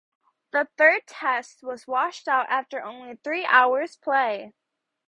[0.51, 4.51] The Third Test was washed out after only three hours' play.